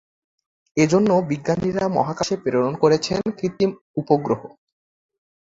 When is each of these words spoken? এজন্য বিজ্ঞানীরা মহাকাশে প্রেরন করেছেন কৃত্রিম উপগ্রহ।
এজন্য 0.77 1.09
বিজ্ঞানীরা 1.29 1.83
মহাকাশে 1.97 2.35
প্রেরন 2.43 2.73
করেছেন 2.83 3.19
কৃত্রিম 3.37 3.71
উপগ্রহ। 3.97 4.41